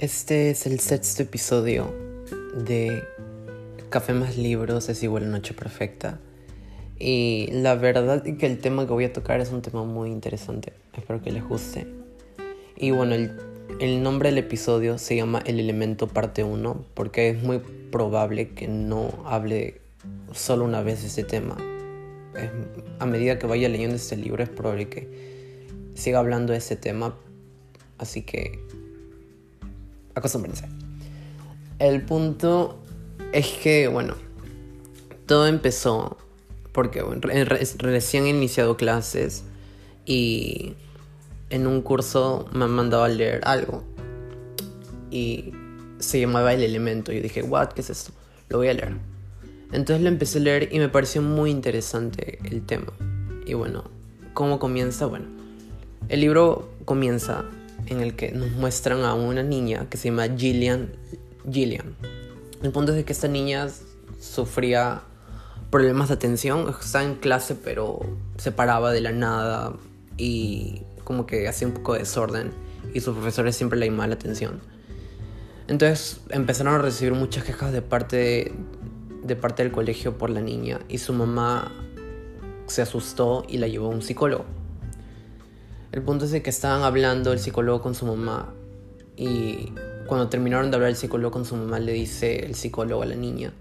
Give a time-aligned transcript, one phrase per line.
[0.00, 1.94] Este es el sexto episodio
[2.54, 3.04] de
[3.90, 6.18] Café más libros es igual a Noche Perfecta.
[6.98, 10.08] Y la verdad es que el tema que voy a tocar es un tema muy
[10.10, 10.72] interesante.
[10.96, 11.86] Espero que les guste.
[12.78, 13.38] Y bueno, el,
[13.78, 17.58] el nombre del episodio se llama El elemento parte 1 porque es muy
[17.92, 19.82] probable que no hable
[20.32, 21.58] solo una vez de este tema.
[22.34, 22.48] Es-
[23.00, 27.18] a medida que vaya leyendo este libro es probable que siga hablando de este tema.
[27.98, 28.58] Así que
[30.14, 30.68] acostúmbrense.
[31.78, 32.78] El punto
[33.32, 34.14] es que, bueno,
[35.26, 36.18] todo empezó
[36.72, 39.44] porque bueno, re- re- recién he iniciado clases
[40.06, 40.74] y
[41.50, 43.82] en un curso me han mandado a leer algo
[45.10, 45.52] y
[45.98, 47.12] se llamaba El Elemento.
[47.12, 47.68] Yo dije, ¿what?
[47.68, 48.12] ¿Qué es esto?
[48.48, 48.96] Lo voy a leer.
[49.72, 52.92] Entonces lo empecé a leer y me pareció muy interesante el tema.
[53.46, 53.84] Y bueno,
[54.34, 55.06] ¿cómo comienza?
[55.06, 55.26] Bueno,
[56.08, 57.44] el libro comienza
[57.90, 60.92] en el que nos muestran a una niña que se llama Gillian.
[61.50, 61.96] Gillian.
[62.62, 63.68] El punto es de que esta niña
[64.20, 65.02] sufría
[65.70, 66.74] problemas de atención.
[66.80, 68.00] Estaba en clase pero
[68.38, 69.74] se paraba de la nada
[70.16, 72.52] y como que hacía un poco de desorden
[72.94, 74.60] y sus profesores siempre le llamaban la atención.
[75.66, 78.52] Entonces empezaron a recibir muchas quejas de parte de,
[79.24, 81.72] de parte del colegio por la niña y su mamá
[82.66, 84.59] se asustó y la llevó a un psicólogo.
[85.92, 88.54] El punto es que estaban hablando el psicólogo con su mamá
[89.16, 89.72] y
[90.06, 93.16] cuando terminaron de hablar el psicólogo con su mamá le dice el psicólogo a la
[93.16, 93.52] niña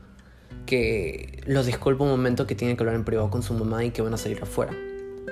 [0.68, 3.90] que los disculpa un momento que tiene que hablar en privado con su mamá y
[3.90, 4.72] que van a salir afuera.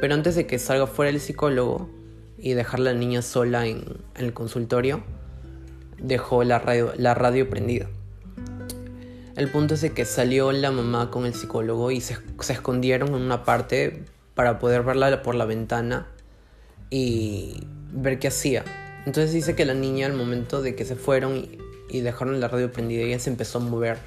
[0.01, 1.87] Pero antes de que salga fuera el psicólogo
[2.39, 3.83] y dejar a la niña sola en,
[4.15, 5.03] el consultorio,
[5.99, 7.87] dejó la radio, la radio prendida.
[9.35, 13.21] El punto es que salió la mamá con el psicólogo y se, se escondieron en
[13.21, 16.07] una parte para poder verla por la ventana
[16.89, 18.63] y ver qué hacía.
[19.05, 21.47] Entonces dice que la niña al momento de que se fueron
[21.89, 23.97] y, dejaron la radio prendida, ella se empezó a mover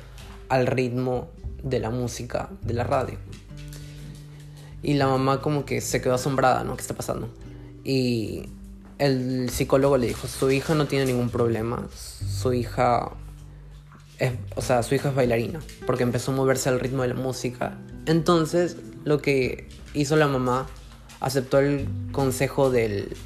[0.49, 1.31] al ritmo
[1.63, 3.19] de la música de la radio.
[4.83, 6.77] Y la mamá como que se quedó asombrada, ¿no?
[6.77, 7.29] ¿Qué está pasando?
[7.85, 8.45] Y
[8.99, 13.11] el psicólogo le dijo, su hija no tiene ningún problema, su hija
[14.19, 17.15] es, o sea, su hija es bailarina, porque empezó a moverse al ritmo de la
[17.15, 17.79] música.
[18.05, 20.67] Entonces, lo que hizo la mamá,
[21.21, 23.17] aceptó el consejo del,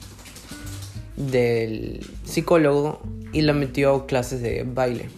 [1.16, 3.00] del psicólogo
[3.32, 5.08] y la metió a clases de baile.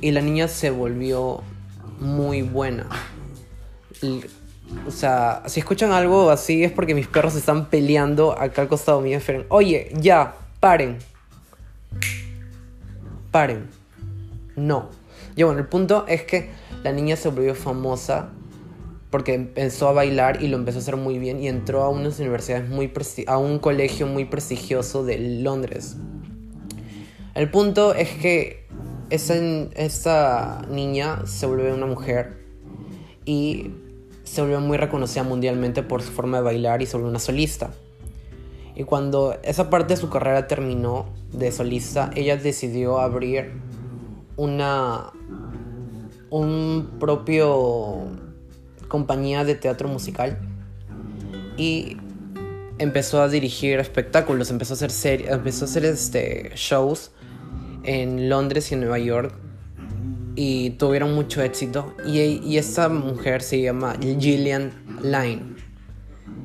[0.00, 1.42] Y la niña se volvió
[2.00, 2.88] muy buena.
[4.86, 9.00] O sea, si escuchan algo así es porque mis perros están peleando acá al costado
[9.00, 9.18] mío.
[9.18, 9.46] Esperen.
[9.48, 10.98] Oye, ya, paren.
[13.30, 13.68] Paren.
[14.56, 14.90] No.
[15.36, 16.50] Y bueno, el punto es que
[16.82, 18.30] la niña se volvió famosa
[19.10, 22.18] porque empezó a bailar y lo empezó a hacer muy bien y entró a unas
[22.20, 22.92] universidades muy
[23.26, 25.96] a un colegio muy prestigioso de Londres.
[27.34, 28.66] El punto es que
[29.10, 29.34] esa,
[29.74, 32.38] esta niña se volvió una mujer
[33.24, 33.72] y
[34.22, 37.72] se volvió muy reconocida mundialmente por su forma de bailar y se volvió una solista.
[38.76, 43.52] Y cuando esa parte de su carrera terminó de solista, ella decidió abrir
[44.36, 45.12] una
[46.30, 48.29] un propio
[48.90, 50.38] compañía de teatro musical
[51.56, 51.96] y
[52.78, 57.12] empezó a dirigir espectáculos, empezó a hacer series, empezó a hacer este shows
[57.84, 59.32] en Londres y en Nueva York
[60.34, 61.94] y tuvieron mucho éxito.
[62.06, 65.54] Y, y esta mujer se llama Gillian Lyne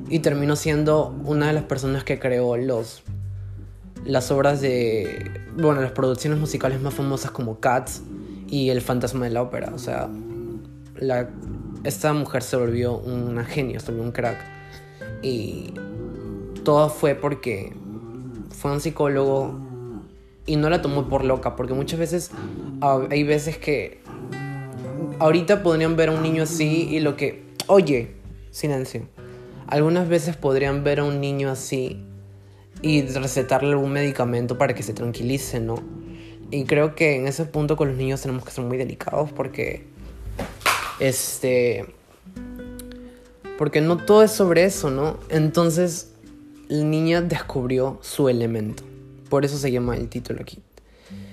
[0.08, 3.02] y terminó siendo una de las personas que creó los
[4.04, 8.02] las obras de bueno las producciones musicales más famosas como Cats
[8.48, 9.72] y El fantasma de la ópera.
[9.74, 10.08] O sea
[10.98, 11.28] la,
[11.86, 14.38] esta mujer se volvió una genio se volvió un crack
[15.22, 15.72] y
[16.64, 17.72] todo fue porque
[18.50, 19.58] fue un psicólogo
[20.46, 22.30] y no la tomó por loca porque muchas veces
[22.80, 24.00] ah, hay veces que
[25.18, 28.14] ahorita podrían ver a un niño así y lo que oye
[28.50, 29.02] silencio
[29.66, 32.02] algunas veces podrían ver a un niño así
[32.82, 35.82] y recetarle algún medicamento para que se tranquilice, ¿no?
[36.50, 39.86] Y creo que en ese punto con los niños tenemos que ser muy delicados porque
[40.98, 41.86] este
[43.58, 45.18] porque no todo es sobre eso, ¿no?
[45.30, 46.12] Entonces
[46.68, 48.82] la niña descubrió su elemento.
[49.30, 50.62] Por eso se llama el título aquí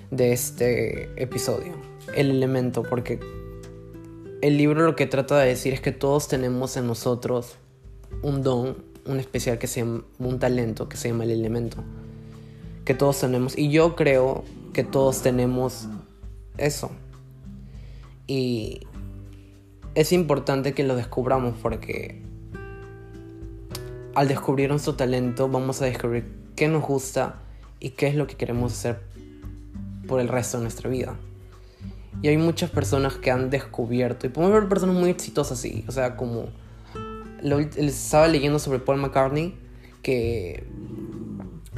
[0.10, 1.74] de este episodio.
[2.15, 3.19] El elemento, porque
[4.42, 7.57] el libro lo que trata de decir es que todos tenemos en nosotros
[8.21, 11.83] un don, un especial que se llama, un talento que se llama el elemento.
[12.86, 13.57] Que todos tenemos.
[13.57, 14.44] Y yo creo
[14.74, 15.88] que todos tenemos
[16.57, 16.92] eso.
[18.27, 18.81] Y
[19.95, 22.22] es importante que lo descubramos porque
[24.16, 26.25] al descubrir nuestro talento vamos a descubrir
[26.56, 27.42] qué nos gusta
[27.80, 29.01] y qué es lo que queremos hacer
[30.07, 31.18] por el resto de nuestra vida.
[32.22, 35.92] Y hay muchas personas que han descubierto, y podemos ver personas muy exitosas así, o
[35.92, 36.50] sea, como
[37.42, 39.56] lo, estaba leyendo sobre Paul McCartney,
[40.01, 40.63] que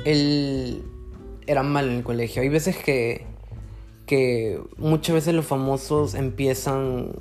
[0.05, 0.83] él
[1.47, 2.41] era mal en el colegio.
[2.41, 3.25] Hay veces que,
[4.05, 7.13] que muchas veces los famosos empiezan,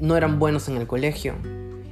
[0.00, 1.34] no eran buenos en el colegio.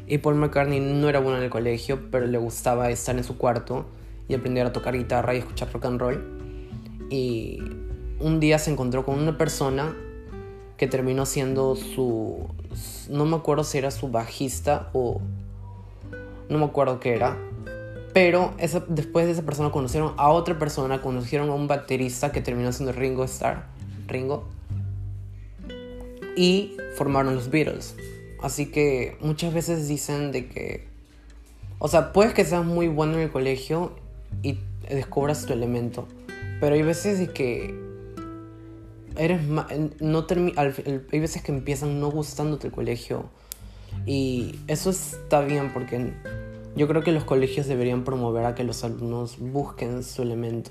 [0.06, 3.38] Y Paul McCartney no era bueno en el colegio, pero le gustaba estar en su
[3.38, 3.86] cuarto
[4.28, 7.08] y aprender a tocar guitarra y escuchar rock and roll.
[7.10, 7.60] Y
[8.18, 9.94] un día se encontró con una persona
[10.76, 12.48] que terminó siendo su...
[13.08, 15.20] No me acuerdo si era su bajista o...
[16.48, 17.36] No me acuerdo qué era.
[18.12, 18.52] Pero
[18.88, 22.92] después de esa persona conocieron a otra persona, conocieron a un baterista que terminó siendo
[22.92, 23.66] Ringo Starr.
[24.08, 24.48] Ringo.
[26.36, 27.94] Y formaron los Beatles.
[28.42, 30.88] Así que muchas veces dicen de que...
[31.78, 33.96] O sea, puedes que seas muy bueno en el colegio
[34.42, 36.06] y descubras tu elemento.
[36.60, 37.74] Pero hay veces de que
[39.16, 43.28] eres no hay veces que empiezan no gustándote el colegio
[44.06, 46.12] y eso está bien porque
[46.76, 50.70] yo creo que los colegios deberían promover a que los alumnos busquen su elemento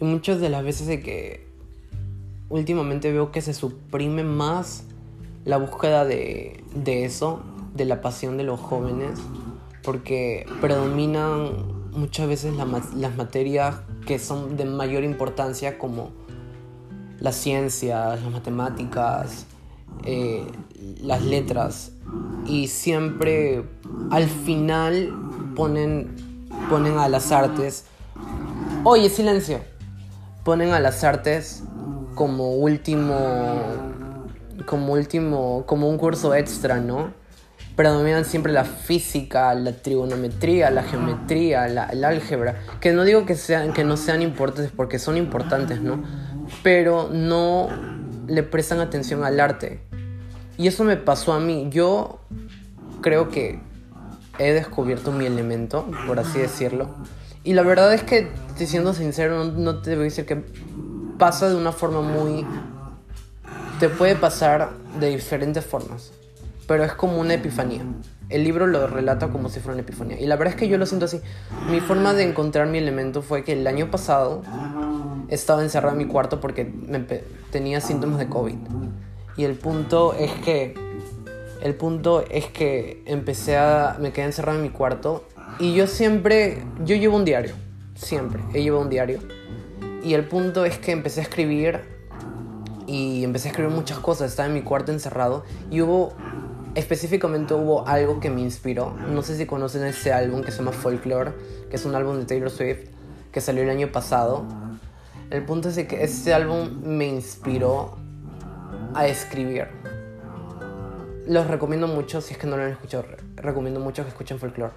[0.00, 1.49] y muchas de las veces de que
[2.50, 4.84] últimamente veo que se suprime más
[5.46, 7.40] la búsqueda de, de eso
[7.74, 9.18] de la pasión de los jóvenes
[9.82, 13.76] porque predominan muchas veces las materias
[14.06, 16.10] que son de mayor importancia como
[17.18, 19.46] las ciencias, las matemáticas,
[20.04, 20.44] eh,
[21.02, 21.92] las letras.
[22.46, 23.64] Y siempre
[24.10, 25.12] al final
[25.54, 27.84] ponen, ponen a las artes.
[28.84, 29.60] Oye, silencio.
[30.44, 31.62] Ponen a las artes
[32.14, 33.14] como último.
[34.66, 35.64] Como último.
[35.66, 37.18] como un curso extra, ¿no?
[37.76, 43.36] predominan siempre la física, la trigonometría, la geometría, la, el álgebra, que no digo que,
[43.36, 46.02] sean, que no sean importantes porque son importantes, ¿no?
[46.62, 47.68] pero no
[48.26, 49.80] le prestan atención al arte.
[50.58, 51.68] Y eso me pasó a mí.
[51.70, 52.20] Yo
[53.00, 53.60] creo que
[54.38, 56.94] he descubierto mi elemento, por así decirlo.
[57.44, 60.44] Y la verdad es que, siendo sincero, no, te voy a decir que
[61.20, 62.44] pasa de una forma muy...
[63.78, 66.12] Te puede pasar de diferentes formas,
[66.66, 67.82] pero es como una epifanía.
[68.28, 70.18] El libro lo relata como si fuera una epifanía.
[70.18, 71.20] Y la verdad es que yo lo siento así.
[71.70, 74.42] Mi forma de encontrar mi elemento fue que el año pasado
[75.28, 76.72] estaba encerrado en mi cuarto porque
[77.50, 78.56] tenía síntomas de COVID.
[79.36, 80.74] Y el punto es que
[81.62, 85.24] el punto es que empecé a me quedé encerrado en mi cuarto
[85.58, 87.54] y yo siempre yo llevo un diario,
[87.94, 89.20] siempre he llevado un diario.
[90.02, 91.80] Y el punto es que empecé a escribir
[92.86, 96.14] y empecé a escribir muchas cosas, estaba en mi cuarto encerrado y hubo
[96.74, 98.92] específicamente hubo algo que me inspiró.
[98.92, 101.32] No sé si conocen ese álbum que se llama Folklore,
[101.68, 102.88] que es un álbum de Taylor Swift
[103.32, 104.44] que salió el año pasado
[105.30, 107.96] el punto es que este álbum me inspiró
[108.94, 109.68] a escribir.
[111.28, 113.04] Los recomiendo mucho, si es que no lo han escuchado,
[113.36, 114.72] recomiendo mucho que escuchen folklore.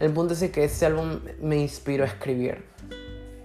[0.00, 2.64] El punto es que este álbum me inspiró a escribir.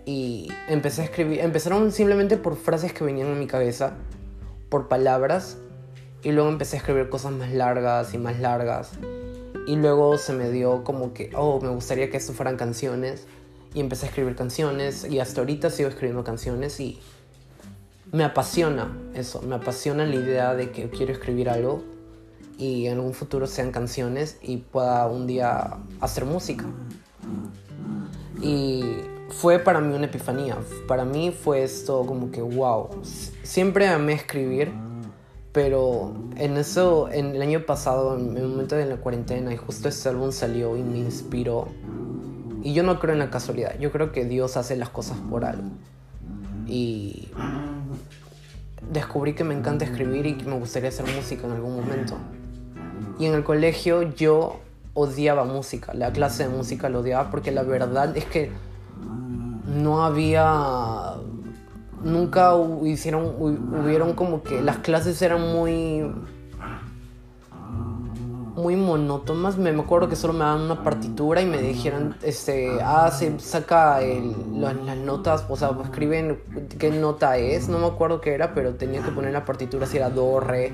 [0.06, 3.94] Y empecé a escribir, empezaron simplemente por frases que venían en mi cabeza,
[4.70, 5.58] por palabras,
[6.24, 8.92] y luego empecé a escribir cosas más largas y más largas.
[9.68, 13.27] Y luego se me dio como que, oh, me gustaría que esto fueran canciones
[13.74, 17.00] y empecé a escribir canciones y hasta ahorita sigo escribiendo canciones y
[18.12, 21.84] me apasiona eso, me apasiona la idea de que quiero escribir algo
[22.58, 26.66] y en un futuro sean canciones y pueda un día hacer música.
[28.42, 28.84] Y
[29.30, 32.89] fue para mí una epifanía, para mí fue esto como que wow,
[33.44, 34.72] siempre amé escribir,
[35.51, 39.88] pero en eso, en el año pasado, en el momento de la cuarentena y justo
[39.88, 41.68] este álbum salió y me inspiró.
[42.63, 45.46] Y yo no creo en la casualidad, yo creo que Dios hace las cosas por
[45.46, 45.70] algo.
[46.65, 47.30] Y
[48.92, 52.18] descubrí que me encanta escribir y que me gustaría hacer música en algún momento.
[53.20, 54.60] Y en el colegio yo
[54.94, 58.51] odiaba música, la clase de música lo odiaba porque la verdad es que
[59.66, 61.14] no había
[62.04, 66.04] nunca hicieron hubieron como que las clases eran muy
[68.56, 69.58] muy monótonas.
[69.58, 74.00] Me acuerdo que solo me daban una partitura y me dijeron, este, ah, se saca
[74.02, 76.40] las notas, o sea, escriben
[76.78, 79.98] qué nota es, no me acuerdo qué era, pero tenía que poner la partitura si
[79.98, 80.74] era do, re.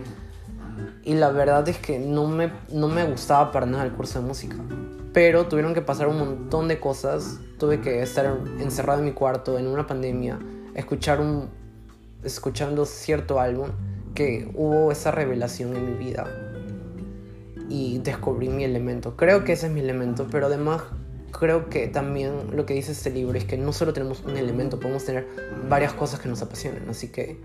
[1.03, 4.27] Y la verdad es que no me, no me gustaba para nada el curso de
[4.27, 4.57] música.
[5.13, 7.39] Pero tuvieron que pasar un montón de cosas.
[7.57, 10.39] Tuve que estar encerrado en mi cuarto en una pandemia,
[10.75, 11.49] escuchar un,
[12.23, 13.69] escuchando cierto álbum,
[14.13, 16.27] que hubo esa revelación en mi vida
[17.69, 19.15] y descubrí mi elemento.
[19.15, 20.83] Creo que ese es mi elemento, pero además
[21.31, 24.79] creo que también lo que dice este libro es que no solo tenemos un elemento,
[24.79, 25.27] podemos tener
[25.69, 27.39] varias cosas que nos apasionen, así que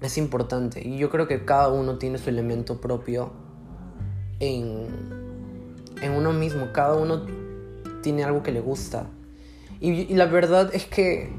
[0.00, 0.86] es importante.
[0.86, 3.32] Y yo creo que cada uno tiene su elemento propio
[4.40, 4.86] en,
[6.02, 7.26] en uno mismo, cada uno
[8.02, 9.06] tiene algo que le gusta.
[9.80, 11.32] Y, la verdad es que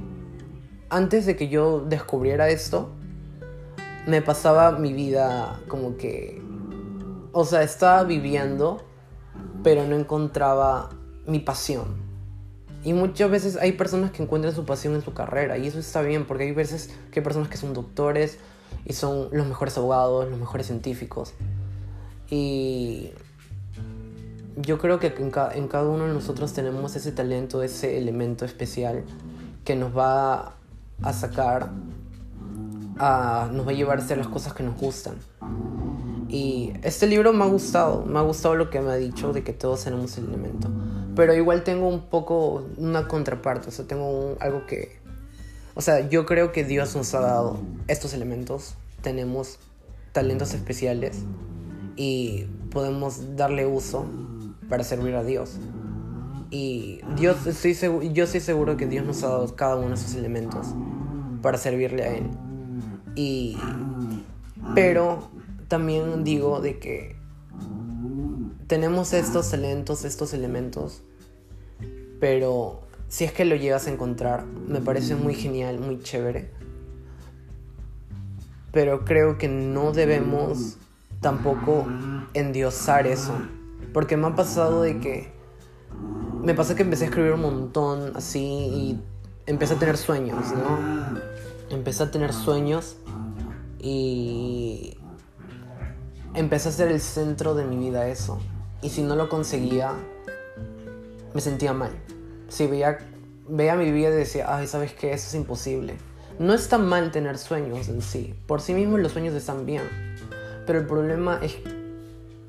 [0.89, 2.89] antes de que yo descubriera esto,
[4.07, 6.41] me pasaba mi vida como que,
[7.33, 8.81] o sea, estaba viviendo,
[9.61, 10.89] pero no encontraba
[11.25, 12.09] mi pasión.
[12.83, 16.01] Y muchas veces hay personas que encuentran su pasión en su carrera y eso está
[16.01, 18.39] bien porque hay veces que hay personas que son doctores
[18.85, 21.33] y son los mejores abogados, los mejores científicos.
[22.29, 23.11] Y
[24.61, 29.03] yo creo que en, en cada uno de nosotros tenemos ese talento, ese elemento especial
[29.63, 30.55] que nos va
[31.01, 31.69] a sacar,
[32.97, 35.15] a, nos va a llevar a hacer las cosas que nos gustan.
[36.27, 39.43] Y este libro me ha gustado, me ha gustado lo que me ha dicho de
[39.43, 40.69] que todos tenemos el elemento.
[41.15, 44.99] Pero igual tengo un poco una contraparte, o sea, tengo algo que...
[45.73, 49.57] O sea, yo creo que Dios nos ha dado estos elementos, tenemos
[50.11, 51.19] talentos especiales
[51.95, 54.05] y podemos darle uso
[54.69, 55.57] para servir a Dios.
[56.51, 60.67] Y Dios, yo estoy seguro que Dios nos ha dado cada uno de esos elementos
[61.41, 62.29] para servirle a Él.
[63.15, 63.57] Y,
[64.73, 65.29] pero
[65.67, 67.15] también digo de que
[68.67, 71.03] tenemos estos talentos, estos elementos,
[72.19, 76.51] pero si es que lo llegas a encontrar, me parece muy genial, muy chévere.
[78.71, 80.77] Pero creo que no debemos
[81.21, 81.87] tampoco
[82.33, 83.33] endiosar eso
[83.93, 85.31] porque me ha pasado de que...
[86.43, 89.03] Me pasa que empecé a escribir un montón así y
[89.45, 91.19] empecé a tener sueños, ¿no?
[91.69, 92.97] Empecé a tener sueños
[93.79, 94.97] y
[96.33, 98.39] empecé a ser el centro de mi vida eso.
[98.81, 99.93] Y si no lo conseguía,
[101.33, 101.91] me sentía mal.
[102.47, 102.99] Si veía,
[103.47, 105.11] veía mi vida y decía, ay, ¿sabes qué?
[105.11, 105.97] Eso es imposible.
[106.39, 108.33] No está mal tener sueños en sí.
[108.47, 109.83] Por sí mismos los sueños están bien.
[110.65, 111.57] Pero el problema es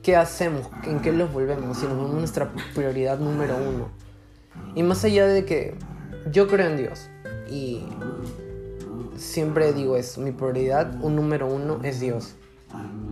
[0.03, 0.69] ¿qué hacemos?
[0.85, 1.79] ¿En qué los volvemos?
[1.79, 3.89] Si nos volvemos nuestra prioridad número uno.
[4.75, 5.75] Y más allá de que
[6.31, 7.09] yo creo en Dios
[7.51, 7.85] y
[9.17, 12.35] siempre digo eso, mi prioridad, un número uno, es Dios.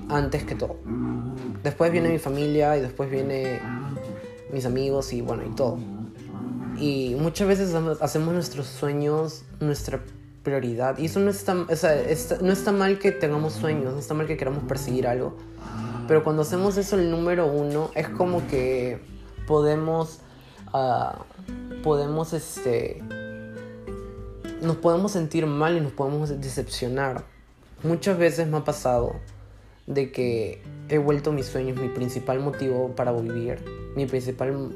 [0.09, 0.77] Antes que todo.
[1.63, 3.61] Después viene mi familia y después viene
[4.53, 5.79] mis amigos y bueno, y todo.
[6.79, 10.01] Y muchas veces hacemos nuestros sueños nuestra
[10.43, 10.97] prioridad.
[10.99, 11.95] Y eso no está, o sea,
[12.41, 15.37] no está mal que tengamos sueños, no está mal que queramos perseguir algo.
[16.09, 18.99] Pero cuando hacemos eso el número uno, es como que
[19.47, 20.21] podemos,
[20.73, 23.03] uh, podemos, este,
[24.63, 27.25] nos podemos sentir mal y nos podemos decepcionar.
[27.83, 29.17] Muchas veces me ha pasado
[29.87, 33.63] de que he vuelto mis sueños mi principal motivo para vivir,
[33.95, 34.75] mi principal,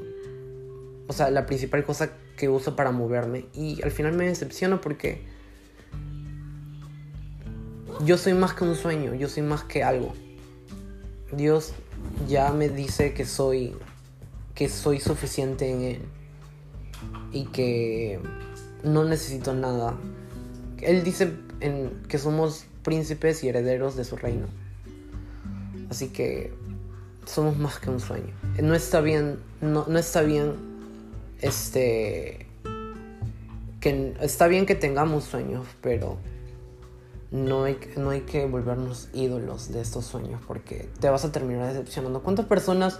[1.07, 5.23] o sea, la principal cosa que uso para moverme y al final me decepciono porque
[8.05, 10.13] yo soy más que un sueño, yo soy más que algo.
[11.35, 11.73] Dios
[12.27, 13.75] ya me dice que soy
[14.55, 16.01] que soy suficiente en él
[17.31, 18.19] y que
[18.83, 19.97] no necesito nada.
[20.81, 21.33] Él dice
[22.07, 24.45] que somos príncipes y herederos de su reino.
[25.89, 26.53] Así que
[27.25, 28.33] somos más que un sueño.
[28.61, 30.53] No está bien, no, no está bien,
[31.41, 32.45] este,
[33.79, 36.17] que está bien que tengamos sueños, pero
[37.33, 41.67] no hay, no hay que volvernos ídolos de estos sueños porque te vas a terminar
[41.67, 42.21] decepcionando.
[42.21, 42.99] ¿Cuántas personas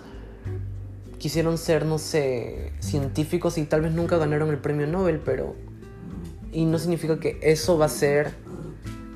[1.20, 5.56] quisieron ser, no sé, científicos y tal vez nunca ganaron el premio Nobel, pero...
[6.52, 8.34] Y no significa que eso va a ser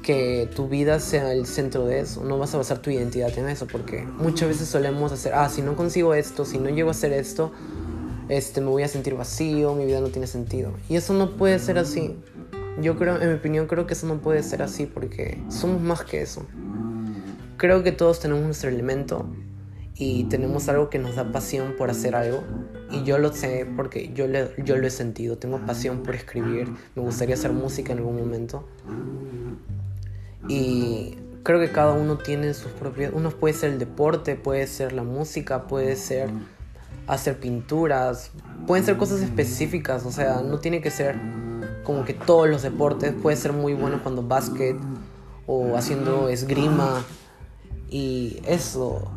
[0.04, 2.24] que tu vida sea el centro de eso.
[2.24, 5.64] No vas a basar tu identidad en eso porque muchas veces solemos hacer, ah, si
[5.64, 7.52] no consigo esto, si no llego a hacer esto,
[8.30, 10.72] este, me voy a sentir vacío, mi vida no tiene sentido.
[10.90, 12.16] Y eso no puede ser así.
[12.80, 16.04] Yo creo, en mi opinión, creo que eso no puede ser así porque somos más
[16.04, 16.46] que eso.
[17.58, 19.28] Creo que todos tenemos nuestro elemento
[19.96, 22.44] y tenemos algo que nos da pasión por hacer algo.
[22.92, 24.26] Y yo lo sé porque yo,
[24.64, 25.38] yo lo he sentido.
[25.38, 26.70] Tengo pasión por escribir.
[26.96, 28.68] Me gustaría hacer música en algún momento.
[30.48, 33.12] Y creo que cada uno tiene sus propios...
[33.16, 36.30] Uno puede ser el deporte, puede ser la música, puede ser
[37.08, 38.32] hacer pinturas.
[38.68, 40.06] Pueden ser cosas específicas.
[40.06, 41.16] O sea, no tiene que ser
[41.88, 43.14] como que todos los deportes.
[43.14, 44.76] Puede ser muy bueno cuando básquet
[45.46, 47.02] o haciendo esgrima.
[47.90, 49.10] Y eso,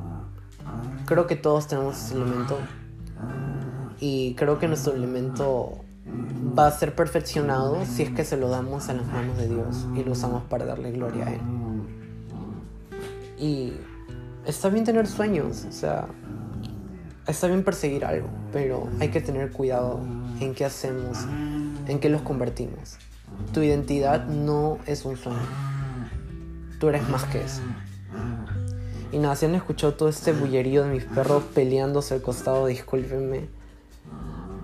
[1.04, 2.56] creo que todos tenemos ese elemento.
[3.98, 5.80] Y creo que nuestro elemento
[6.56, 9.88] va a ser perfeccionado si es que se lo damos a las manos de Dios
[9.96, 11.40] y lo usamos para darle gloria a Él.
[13.36, 13.72] Y
[14.46, 16.06] está bien tener sueños, o sea,
[17.26, 19.98] está bien perseguir algo, pero hay que tener cuidado
[20.38, 21.18] en qué hacemos,
[21.86, 22.98] en qué los convertimos.
[23.52, 25.38] Tu identidad no es un sueño.
[26.78, 27.62] Tú eres más que eso.
[29.12, 33.48] Y nada, si han escuchado todo este bullerío de mis perros peleándose al costado, discúlpenme.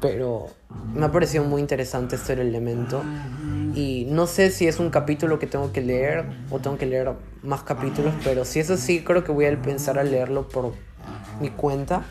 [0.01, 0.47] Pero
[0.95, 3.03] me ha parecido muy interesante este elemento.
[3.75, 7.13] Y no sé si es un capítulo que tengo que leer o tengo que leer
[7.43, 10.73] más capítulos, pero si es así, creo que voy a pensar a leerlo por
[11.41, 12.05] mi cuenta.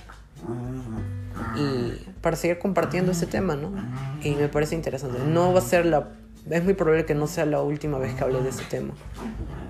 [1.57, 3.71] Y para seguir compartiendo este tema, ¿no?
[4.23, 5.19] Y me parece interesante.
[5.25, 6.09] No va a ser la...
[6.49, 8.93] Es muy probable que no sea la última vez que hable de este tema.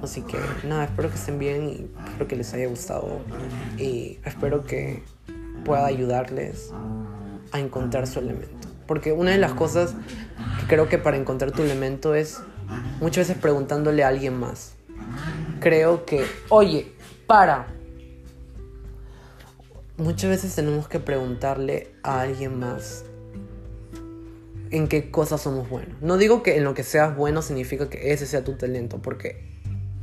[0.02, 0.38] Así que
[0.68, 3.20] nada, espero que estén bien y espero que les haya gustado.
[3.78, 5.04] Y espero que
[5.64, 6.72] pueda ayudarles
[7.52, 8.68] a encontrar su elemento.
[8.88, 9.96] Porque una de las cosas
[10.60, 12.42] que creo que para encontrar tu elemento es
[13.00, 14.74] muchas veces preguntándole a alguien más.
[15.60, 16.92] Creo que, oye,
[17.28, 17.68] para.
[19.98, 23.06] Muchas veces tenemos que preguntarle a alguien más
[24.70, 26.02] en qué cosas somos buenos.
[26.02, 29.42] No digo que en lo que seas bueno significa que ese sea tu talento, porque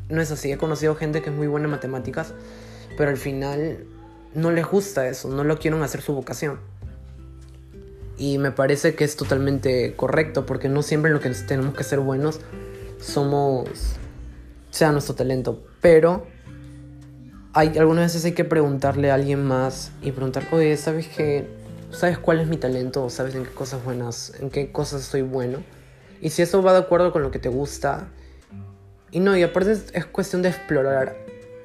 [0.08, 0.50] no es así.
[0.50, 2.32] He conocido gente que es muy buena en matemáticas,
[2.96, 3.84] pero al final
[4.34, 6.58] no les gusta eso, no lo quieren hacer su vocación.
[8.16, 11.84] Y me parece que es totalmente correcto, porque no siempre en lo que tenemos que
[11.84, 12.40] ser buenos
[12.98, 13.68] somos,
[14.70, 16.26] sea nuestro talento, pero
[17.54, 21.46] hay, algunas veces hay que preguntarle a alguien más y preguntar, oye, ¿sabes qué?
[21.90, 23.10] ¿Sabes cuál es mi talento?
[23.10, 25.62] ¿Sabes en qué cosas buenas, en qué cosas soy bueno?
[26.22, 28.08] Y si eso va de acuerdo con lo que te gusta.
[29.10, 31.14] Y no, y aparte es, cuestión de explorar,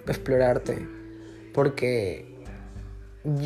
[0.05, 0.85] explorarte.
[1.53, 2.35] Porque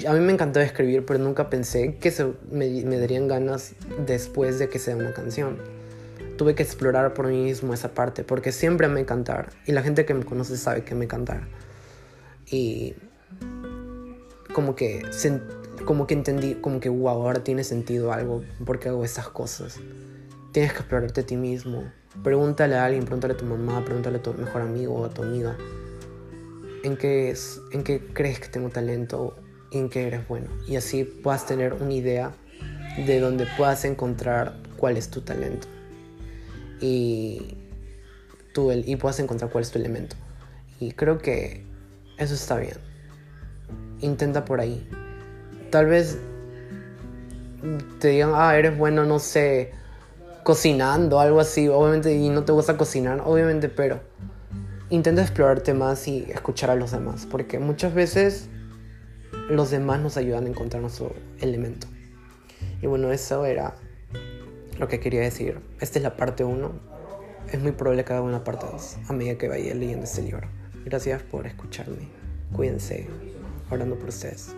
[0.07, 3.73] a mí me encantaba escribir, pero nunca pensé que se, me, me, darían ganas
[4.07, 5.59] después de que sea una canción.
[6.37, 9.49] Tuve que explorar por mí mismo esa parte, porque siempre me cantar.
[9.67, 11.41] Y la gente que me conoce sabe que me cantar.
[12.51, 12.93] Y
[14.53, 15.01] como que,
[15.85, 19.79] como que entendí, como que, wow, ahora tiene sentido algo, porque hago estas cosas.
[20.51, 21.91] Tienes que explorarte a ti mismo.
[22.23, 25.23] Pregúntale a alguien, pregúntale a tu mamá, pregúntale a tu mejor amigo o a tu
[25.23, 25.57] amiga.
[26.83, 29.37] ¿En qué, es, ¿En qué crees que tengo talento?
[29.71, 30.47] ¿En qué eres bueno?
[30.67, 32.33] Y así puedas tener una idea
[32.97, 35.67] de donde puedas encontrar cuál es tu talento.
[36.81, 37.55] Y,
[38.53, 40.17] tú, y puedas encontrar cuál es tu elemento.
[40.79, 41.70] Y creo que
[42.21, 42.77] eso está bien.
[43.99, 44.87] Intenta por ahí.
[45.71, 46.19] Tal vez
[47.99, 49.71] te digan, ah, eres bueno, no sé,
[50.43, 51.67] cocinando, algo así.
[51.67, 54.01] Obviamente, y no te gusta cocinar, obviamente, pero
[54.89, 57.27] intenta explorarte más y escuchar a los demás.
[57.29, 58.49] Porque muchas veces
[59.49, 61.87] los demás nos ayudan a encontrar nuestro elemento.
[62.81, 63.75] Y bueno, eso era
[64.77, 65.59] lo que quería decir.
[65.79, 66.71] Esta es la parte 1.
[67.51, 70.60] Es muy probable que haga una parte 2 a medida que vaya leyendo este libro.
[70.85, 72.07] Gracias por escucharme.
[72.53, 73.07] Cuídense.
[73.69, 74.55] Orando por ustedes.